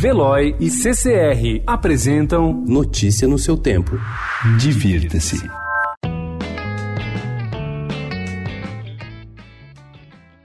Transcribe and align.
Veloy 0.00 0.56
e 0.58 0.70
CCR 0.70 1.62
apresentam 1.66 2.54
Notícia 2.66 3.28
no 3.28 3.38
seu 3.38 3.54
tempo. 3.54 4.00
Divirta-se. 4.58 5.46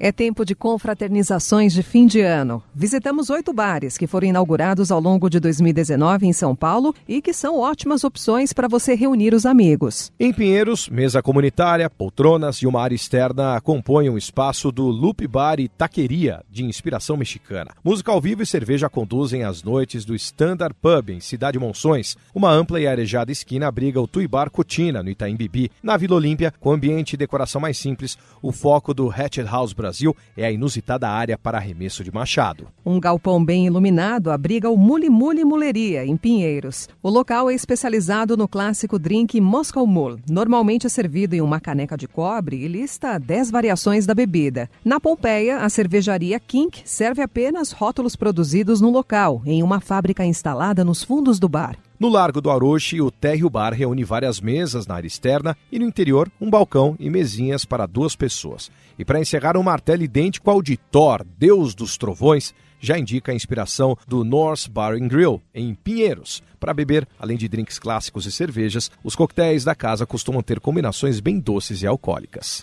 É 0.00 0.12
tempo 0.12 0.44
de 0.44 0.54
confraternizações 0.54 1.72
de 1.72 1.82
fim 1.82 2.06
de 2.06 2.20
ano. 2.20 2.62
Visitamos 2.72 3.30
oito 3.30 3.52
bares 3.52 3.98
que 3.98 4.06
foram 4.06 4.28
inaugurados 4.28 4.92
ao 4.92 5.00
longo 5.00 5.28
de 5.28 5.40
2019 5.40 6.24
em 6.24 6.32
São 6.32 6.54
Paulo 6.54 6.94
e 7.08 7.20
que 7.20 7.32
são 7.32 7.58
ótimas 7.58 8.04
opções 8.04 8.52
para 8.52 8.68
você 8.68 8.94
reunir 8.94 9.34
os 9.34 9.44
amigos. 9.44 10.12
Em 10.20 10.32
Pinheiros, 10.32 10.88
mesa 10.88 11.20
comunitária, 11.20 11.90
poltronas 11.90 12.58
e 12.58 12.66
uma 12.68 12.80
área 12.80 12.94
externa 12.94 13.60
compõem 13.60 14.08
o 14.08 14.16
espaço 14.16 14.70
do 14.70 14.86
Loop 14.86 15.26
Bar 15.26 15.58
e 15.58 15.66
Taqueria, 15.66 16.44
de 16.48 16.64
inspiração 16.64 17.16
mexicana. 17.16 17.72
Música 17.82 18.12
ao 18.12 18.20
vivo 18.20 18.44
e 18.44 18.46
cerveja 18.46 18.88
conduzem 18.88 19.42
as 19.42 19.64
noites 19.64 20.04
do 20.04 20.14
Standard 20.14 20.76
Pub, 20.80 21.10
em 21.10 21.18
Cidade 21.18 21.58
Monções. 21.58 22.16
Uma 22.32 22.52
ampla 22.52 22.80
e 22.80 22.86
arejada 22.86 23.32
esquina 23.32 23.66
abriga 23.66 24.00
o 24.00 24.06
Tuibar 24.06 24.48
Cotina, 24.48 25.02
no 25.02 25.10
Itaim 25.10 25.34
Bibi. 25.34 25.72
Na 25.82 25.96
Vila 25.96 26.14
Olímpia, 26.14 26.54
com 26.60 26.70
ambiente 26.70 27.14
e 27.14 27.16
decoração 27.16 27.60
mais 27.60 27.76
simples, 27.76 28.16
o 28.40 28.52
foco 28.52 28.94
do 28.94 29.10
Hatchet 29.10 29.44
House 29.44 29.72
Brasil 29.72 29.87
Brasil 29.88 30.14
é 30.36 30.44
a 30.44 30.52
inusitada 30.52 31.08
área 31.08 31.38
para 31.38 31.56
arremesso 31.56 32.04
de 32.04 32.12
machado. 32.12 32.68
Um 32.84 33.00
galpão 33.00 33.42
bem 33.42 33.66
iluminado 33.66 34.30
abriga 34.30 34.68
o 34.68 34.76
Muli 34.76 35.08
Muli 35.08 35.44
Muleria, 35.44 36.04
em 36.04 36.14
Pinheiros. 36.14 36.88
O 37.02 37.08
local 37.08 37.50
é 37.50 37.54
especializado 37.54 38.36
no 38.36 38.46
clássico 38.46 38.98
drink 38.98 39.40
Moscow 39.40 39.86
Mule. 39.86 40.22
Normalmente 40.28 40.86
é 40.86 40.90
servido 40.90 41.34
em 41.34 41.40
uma 41.40 41.58
caneca 41.58 41.96
de 41.96 42.06
cobre 42.06 42.56
e 42.56 42.68
lista 42.68 43.18
10 43.18 43.50
variações 43.50 44.04
da 44.04 44.14
bebida. 44.14 44.68
Na 44.84 45.00
Pompeia, 45.00 45.58
a 45.58 45.68
cervejaria 45.70 46.38
Kink 46.38 46.82
serve 46.84 47.22
apenas 47.22 47.72
rótulos 47.72 48.14
produzidos 48.14 48.82
no 48.82 48.90
local, 48.90 49.40
em 49.46 49.62
uma 49.62 49.80
fábrica 49.80 50.24
instalada 50.24 50.84
nos 50.84 51.02
fundos 51.02 51.38
do 51.38 51.48
bar. 51.48 51.78
No 52.00 52.08
Largo 52.08 52.40
do 52.40 52.48
Aroche, 52.48 53.00
o 53.00 53.10
Térreo 53.10 53.50
Bar 53.50 53.72
reúne 53.72 54.04
várias 54.04 54.40
mesas 54.40 54.86
na 54.86 54.94
área 54.94 55.08
externa 55.08 55.56
e 55.70 55.80
no 55.80 55.84
interior, 55.84 56.30
um 56.40 56.48
balcão 56.48 56.94
e 57.00 57.10
mesinhas 57.10 57.64
para 57.64 57.86
duas 57.86 58.14
pessoas. 58.14 58.70
E 58.96 59.04
para 59.04 59.18
encerrar, 59.18 59.56
um 59.56 59.64
martelo 59.64 60.04
idêntico 60.04 60.48
ao 60.48 60.62
de 60.62 60.76
Thor, 60.76 61.26
deus 61.36 61.74
dos 61.74 61.98
trovões, 61.98 62.54
já 62.78 62.96
indica 62.96 63.32
a 63.32 63.34
inspiração 63.34 63.98
do 64.06 64.22
Norse 64.22 64.70
Bar 64.70 64.92
and 64.92 65.08
Grill, 65.08 65.42
em 65.52 65.74
Pinheiros. 65.74 66.40
Para 66.60 66.72
beber, 66.72 67.04
além 67.18 67.36
de 67.36 67.48
drinks 67.48 67.80
clássicos 67.80 68.26
e 68.26 68.30
cervejas, 68.30 68.92
os 69.02 69.16
coquetéis 69.16 69.64
da 69.64 69.74
casa 69.74 70.06
costumam 70.06 70.40
ter 70.40 70.60
combinações 70.60 71.18
bem 71.18 71.40
doces 71.40 71.82
e 71.82 71.86
alcoólicas. 71.88 72.62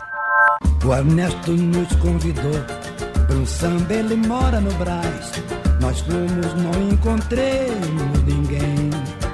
O 0.85 0.93
Ernesto 0.93 1.51
nos 1.51 1.93
convidou 1.97 2.53
para 3.27 3.35
um 3.35 3.45
samba, 3.45 3.93
ele 3.93 4.15
mora 4.15 4.61
no 4.61 4.73
Brás. 4.75 5.31
Nós 5.81 5.99
fomos, 5.99 6.53
não 6.53 6.89
encontremos 6.89 8.23
ninguém. 8.23 9.24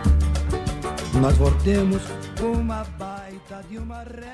Nós 1.21 1.37
voltemos 1.37 2.01
com 2.39 2.51
uma 2.53 2.83
baita 2.97 3.63
de 3.69 3.77
uma 3.77 3.99
reiva. 3.99 4.31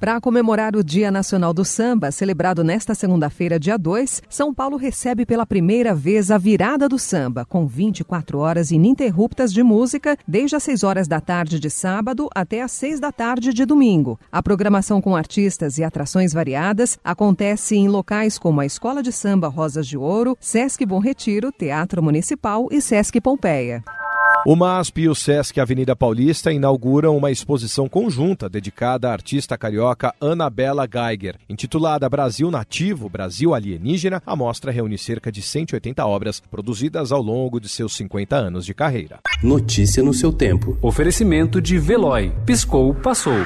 Para 0.00 0.18
comemorar 0.18 0.74
o 0.74 0.82
Dia 0.82 1.10
Nacional 1.10 1.52
do 1.52 1.62
Samba, 1.62 2.10
celebrado 2.10 2.64
nesta 2.64 2.94
segunda-feira, 2.94 3.60
dia 3.60 3.76
2, 3.76 4.22
São 4.30 4.54
Paulo 4.54 4.78
recebe 4.78 5.26
pela 5.26 5.44
primeira 5.44 5.94
vez 5.94 6.30
a 6.30 6.38
virada 6.38 6.88
do 6.88 6.98
samba, 6.98 7.44
com 7.44 7.66
24 7.66 8.38
horas 8.38 8.70
ininterruptas 8.70 9.52
de 9.52 9.62
música, 9.62 10.16
desde 10.26 10.56
as 10.56 10.62
6 10.62 10.84
horas 10.84 11.06
da 11.06 11.20
tarde 11.20 11.60
de 11.60 11.68
sábado 11.68 12.30
até 12.34 12.62
as 12.62 12.72
6 12.72 12.98
da 12.98 13.12
tarde 13.12 13.52
de 13.52 13.66
domingo. 13.66 14.18
A 14.32 14.42
programação 14.42 15.02
com 15.02 15.14
artistas 15.14 15.76
e 15.76 15.84
atrações 15.84 16.32
variadas 16.32 16.98
acontece 17.04 17.76
em 17.76 17.88
locais 17.88 18.38
como 18.38 18.62
a 18.62 18.64
Escola 18.64 19.02
de 19.02 19.12
Samba 19.12 19.48
Rosas 19.48 19.86
de 19.86 19.98
Ouro, 19.98 20.34
Sesc 20.40 20.86
Bom 20.86 20.98
Retiro, 20.98 21.52
Teatro 21.52 22.02
Municipal 22.02 22.68
e 22.70 22.80
Sesc 22.80 23.20
Pompeia. 23.20 23.84
O 24.46 24.56
MASP 24.56 25.02
e 25.02 25.08
o 25.08 25.14
SESC 25.14 25.60
Avenida 25.60 25.94
Paulista 25.94 26.50
inauguram 26.50 27.14
uma 27.14 27.30
exposição 27.30 27.86
conjunta 27.86 28.48
dedicada 28.48 29.10
à 29.10 29.12
artista 29.12 29.56
carioca 29.58 30.14
Anabela 30.18 30.88
Geiger. 30.90 31.36
Intitulada 31.46 32.08
Brasil 32.08 32.50
Nativo, 32.50 33.08
Brasil 33.10 33.54
Alienígena, 33.54 34.22
a 34.24 34.34
mostra 34.34 34.72
reúne 34.72 34.96
cerca 34.96 35.30
de 35.30 35.42
180 35.42 36.06
obras 36.06 36.40
produzidas 36.40 37.12
ao 37.12 37.20
longo 37.20 37.60
de 37.60 37.68
seus 37.68 37.94
50 37.94 38.34
anos 38.34 38.64
de 38.64 38.72
carreira. 38.72 39.18
Notícia 39.42 40.02
no 40.02 40.14
seu 40.14 40.32
tempo. 40.32 40.78
Oferecimento 40.80 41.60
de 41.60 41.78
Veloy. 41.78 42.32
Piscou, 42.46 42.94
passou. 42.94 43.44